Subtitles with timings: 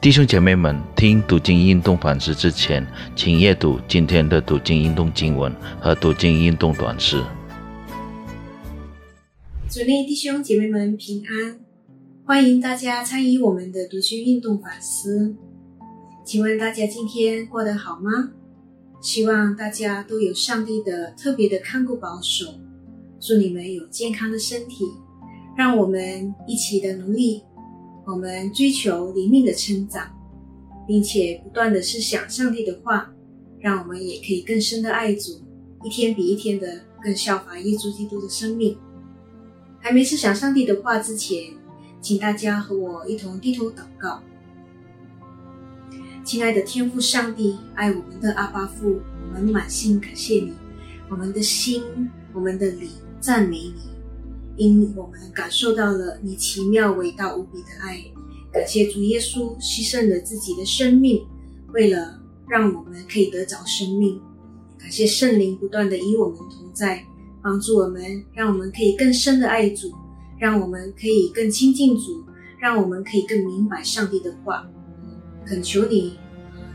[0.00, 7.20] 弟兄姐妹们，听读经运动反思之前，请阅读今天的读经运动经文和读经运动短诗。
[9.68, 11.58] 主内弟兄姐妹们平安，
[12.24, 15.34] 欢迎大家参与我们的读经运动反思。
[16.24, 18.30] 请问大家今天过得好吗？
[19.00, 22.46] 希望大家都有上帝的特别的看顾保守，
[23.18, 24.84] 祝你们有健康的身体。
[25.56, 27.42] 让我们一起的努力，
[28.10, 30.08] 我们追求灵命的成长，
[30.86, 33.12] 并且不断的思想上帝的话，
[33.60, 35.42] 让我们也可以更深的爱主，
[35.84, 38.78] 一天比一天的更效法耶稣基督的生命。
[39.78, 41.52] 还没思想上帝的话之前，
[42.00, 44.22] 请大家和我一同低头祷告。
[46.24, 50.54] 亲爱的天父上帝，爱我们的阿巴父，我们满心感谢你，
[51.10, 51.82] 我们的心，
[52.32, 52.88] 我们的理
[53.20, 53.97] 赞美你。
[54.58, 58.04] 因我们感受到了你奇妙伟大无比的爱，
[58.52, 61.24] 感谢主耶稣牺牲了自己的生命，
[61.72, 64.20] 为了让我们可以得着生命。
[64.76, 67.04] 感谢圣灵不断的与我们同在，
[67.42, 69.92] 帮助我们，让我们可以更深的爱主，
[70.38, 72.24] 让我们可以更亲近主，
[72.60, 74.68] 让我们可以更明白上帝的话。
[75.46, 76.18] 恳求你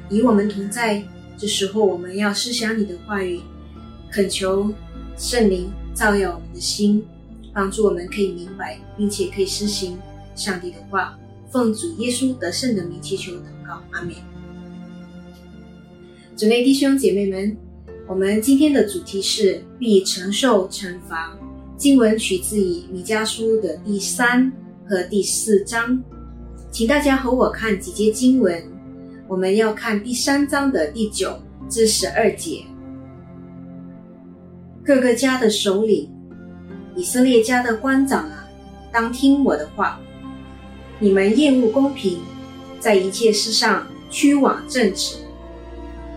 [0.09, 1.03] 与我们同在，
[1.37, 3.41] 这时候我们要思想你的话语，
[4.11, 4.73] 恳求
[5.17, 7.05] 圣灵照耀我们的心。
[7.53, 9.97] 帮助我们可以明白，并且可以实行
[10.35, 11.17] 上帝的话。
[11.51, 14.15] 奉主耶稣得胜的名祈求祷告，阿门。
[16.35, 17.55] 主内弟兄姐妹们，
[18.07, 21.37] 我们今天的主题是必承受惩罚。
[21.77, 24.51] 经文取自于米迦书的第三
[24.89, 26.03] 和第四章，
[26.71, 28.59] 请大家和我看几节经文。
[29.27, 32.63] 我们要看第三章的第九至十二节。
[34.83, 36.12] 各个家的首领。
[36.95, 38.47] 以色列家的官长啊，
[38.91, 39.99] 当听我的话。
[40.99, 42.19] 你们厌恶公平，
[42.79, 45.17] 在一切事上屈枉正直，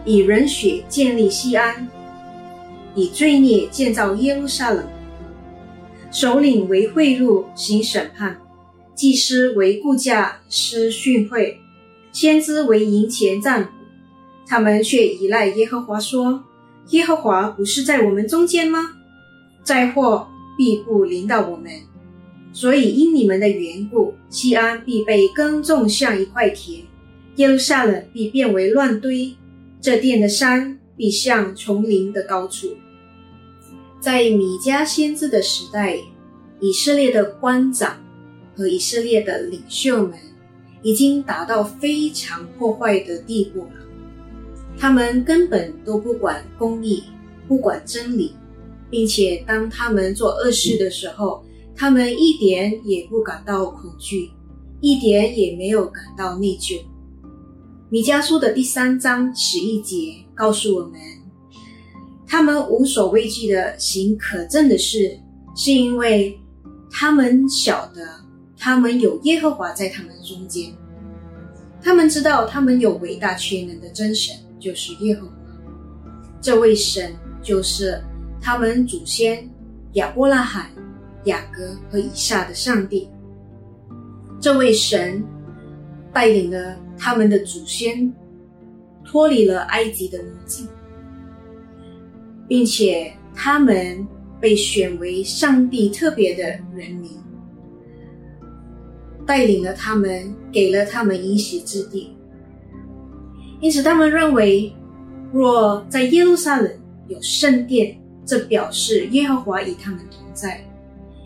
[0.05, 1.89] 以人血建立西安，
[2.95, 4.87] 以罪孽建造耶路撒冷。
[6.13, 8.39] 首领为贿赂行审判，
[8.95, 11.57] 祭司为顾价施训诲，
[12.13, 13.71] 先知为银钱占卜。
[14.47, 16.45] 他们却依赖耶和华说
[16.91, 18.93] ：“耶和华不是在我们中间吗？”
[19.65, 20.29] 灾祸。
[20.57, 21.71] 必不临到我们，
[22.53, 26.83] 所以因你们的缘故，西安必被耕种像一块田，
[27.37, 29.37] 耶路撒冷必变为乱堆，
[29.81, 32.69] 这殿的山必像丛林的高处。
[34.01, 35.99] 在米迦先知的时代，
[36.61, 37.99] 以色列的官长
[38.55, 40.15] 和以色列的领袖们
[40.83, 43.73] 已经达到非常破坏的地步了，
[44.79, 47.03] 他们根本都不管公义，
[47.47, 48.35] 不管真理。
[48.97, 51.45] 并且当他们做恶事的时候，
[51.77, 54.31] 他们一点也不感到恐惧，
[54.81, 56.81] 一点也没有感到内疚。
[57.91, 60.99] 米迦书的第三章十一节告诉我们，
[62.27, 65.15] 他们无所畏惧的行可憎的事，
[65.55, 66.35] 是因为
[66.91, 68.01] 他们晓得
[68.57, 70.73] 他们有耶和华在他们中间，
[71.83, 75.33] 他们知道他们有伟大全能的真神，就是耶和华。
[76.41, 78.03] 这位神就是。
[78.47, 79.45] 他们祖先
[79.95, 80.71] 亚伯拉罕、
[81.25, 83.11] 雅各和以撒的上帝，
[84.41, 85.21] 这位神
[86.13, 88.09] 带领了他们的祖先
[89.05, 90.65] 脱离了埃及的奴境，
[92.47, 94.07] 并且他们
[94.41, 97.11] 被选为上帝特别的人民，
[99.27, 102.17] 带领了他们，给了他们应许之地。
[103.61, 104.73] 因此，他们认为，
[105.33, 106.73] 若在耶路撒冷
[107.09, 110.67] 有圣殿，这表示耶和华与他们同在，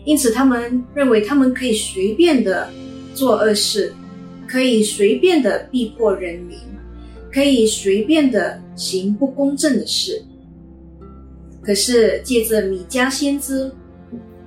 [0.05, 2.69] 因此他们认为他们可以随便的
[3.15, 3.91] 做恶事，
[4.47, 6.59] 可以随便的逼迫人民，
[7.33, 10.23] 可以随便的行不公正的事。
[11.63, 13.71] 可是借着米迦先知，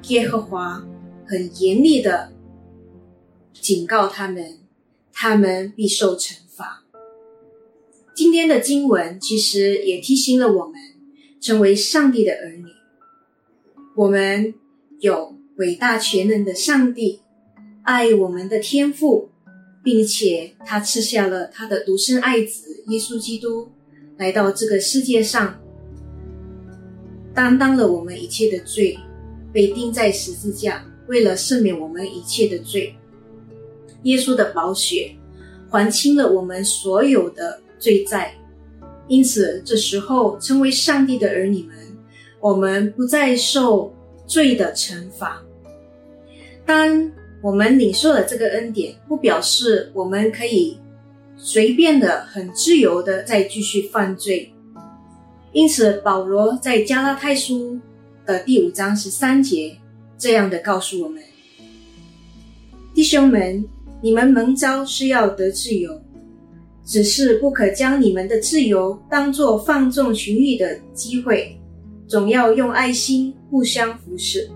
[0.09, 0.84] 耶和华
[1.26, 2.32] 很严厉的
[3.53, 4.59] 警告他们，
[5.12, 6.84] 他们必受惩罚。
[8.15, 10.94] 今天的经文其实也提醒了我们。
[11.45, 12.65] 成为上帝的儿女，
[13.95, 14.55] 我们
[15.01, 17.21] 有伟大全能的上帝，
[17.83, 19.29] 爱我们的天父，
[19.83, 23.71] 并且他赐下了他的独生爱子耶稣基督
[24.17, 25.61] 来到这个世界上，
[27.35, 28.99] 担当了我们一切的罪，
[29.53, 32.95] 被钉在十字架，为了赦免我们一切的罪。
[34.05, 35.15] 耶稣的宝血
[35.69, 38.35] 还清了我们所有的罪债。
[39.06, 41.77] 因此，这时候成为上帝的儿女们，
[42.41, 43.95] 我们不再受
[44.27, 45.42] 罪的惩罚。
[46.65, 47.12] 当
[47.42, 50.78] 我们领受了这个恩典，不表示我们可以
[51.36, 54.51] 随便的、很自由的再继续犯罪。
[55.53, 57.78] 因此，保罗在加拉太书
[58.24, 59.77] 的第五章十三节
[60.16, 61.22] 这样的告诉我们：
[62.95, 63.62] 弟兄们，
[64.00, 66.00] 你们蒙召是要得自由，
[66.84, 71.59] 只是不可将你们的自由当作放纵情欲的机会，
[72.07, 74.48] 总要用爱心互相服侍。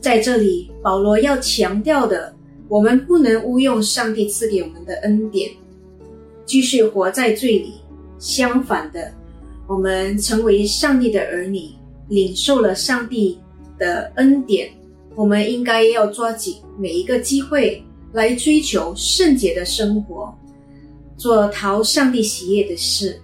[0.00, 2.34] 在这里，保罗要强调的，
[2.68, 5.50] 我们不能误用上帝赐给我们的恩典，
[6.44, 7.74] 继续活在罪里。
[8.18, 9.12] 相反的，
[9.66, 11.70] 我们成为上帝的儿女，
[12.08, 13.38] 领受了上帝
[13.78, 14.70] 的恩典。
[15.14, 17.82] 我们应该要抓紧每一个机会
[18.12, 20.32] 来追求圣洁的生活，
[21.16, 23.20] 做讨上帝喜悦的事。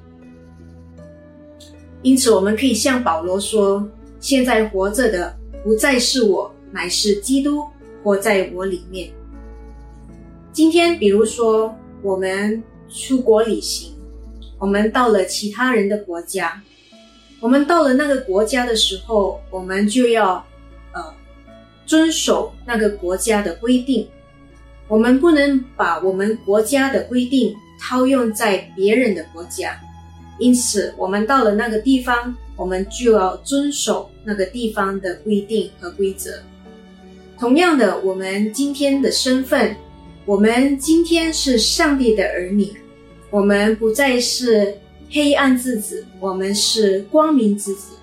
[2.03, 3.89] 因此，我们可以向保罗说
[4.21, 7.65] ：“现在活着的不再是我，乃是基督
[8.03, 9.11] 活在我里面。”
[10.53, 13.95] 今天，比如说我们出国旅行，
[14.59, 16.63] 我们到了其他人的国家，
[17.41, 20.45] 我们到了那个国家的时候，我们就要
[20.93, 21.03] 呃。
[21.85, 24.09] 遵守那个国家的规定，
[24.89, 29.77] 我们不能把我们国家的规定套用在别人的国家。
[30.39, 36.41] 因此，我们到了那个地方，我们就要遵守那个地方的规定和规则。
[37.39, 39.75] 同样的，我们今天的身份，
[40.25, 42.73] 我们今天是上帝的儿女，
[43.31, 44.79] 我们不再是
[45.11, 47.95] 黑暗之子，我们是光明之子，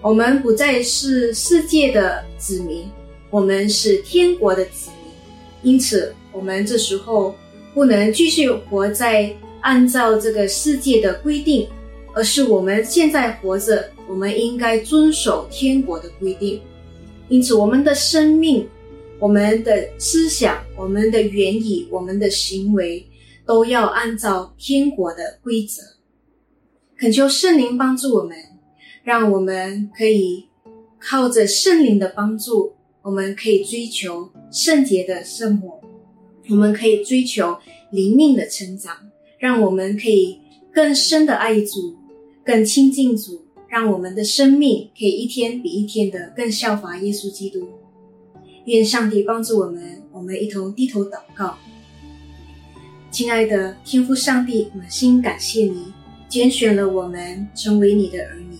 [0.00, 2.88] 我们不再是世界的子民。
[3.30, 7.34] 我们是天国的子民，因此我们这时候
[7.74, 11.68] 不能继续活在按照这个世界的规定，
[12.14, 16.60] 而是我们现在活着，我们应该遵守天国的规定。
[17.28, 18.68] 因此，我们的生命、
[19.18, 23.04] 我们的思想、我们的言语、我们的行为，
[23.44, 25.82] 都要按照天国的规则。
[26.96, 28.36] 恳求圣灵帮助我们，
[29.02, 30.46] 让我们可以
[31.00, 32.72] 靠着圣灵的帮助。
[33.02, 35.78] 我们可以追求圣洁的生活，
[36.48, 37.56] 我们可以追求
[37.90, 38.94] 灵命的成长，
[39.38, 40.38] 让我们可以
[40.72, 41.96] 更深的爱主，
[42.44, 47.68] 更亲近主，让我们的生命可以一天比一天的更效法耶稣基督。
[48.66, 51.56] 愿上帝帮助我们，我们一同低头祷告。
[53.10, 55.92] 亲爱的天父上帝，满心感谢你
[56.28, 58.56] 拣选了我们成为你的儿女，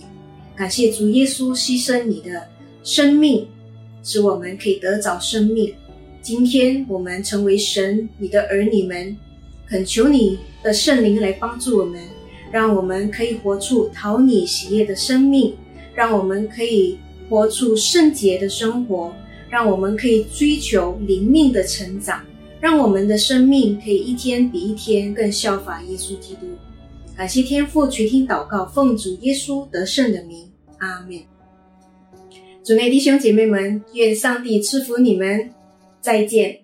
[0.54, 2.48] 感谢主耶稣牺牲你的
[2.82, 3.46] 生命。
[4.06, 5.74] 使我们可以得着生命。
[6.24, 9.14] 今天我们成为神你的儿女们，
[9.68, 12.00] 恳求你的圣灵来帮助我们，
[12.50, 15.54] 让我们可以活出讨你喜悦的生命，
[15.94, 16.98] 让我们可以
[17.28, 19.14] 活出圣洁的生活，
[19.50, 22.24] 让我们可以追求灵命的成长，
[22.58, 26.46] 让我们的生命可以一天比一天更效法耶稣基督。
[27.14, 31.20] 感谢天父垂听祷告，奉主耶稣得胜的名，阿门。
[32.64, 35.50] 主内弟兄姐妹们，愿上帝赐福你们，
[36.04, 36.63] 再见。